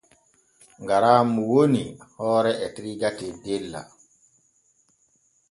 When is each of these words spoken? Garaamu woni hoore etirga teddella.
Garaamu 0.89 1.41
woni 1.51 1.83
hoore 2.17 2.53
etirga 2.67 3.09
teddella. 3.17 3.81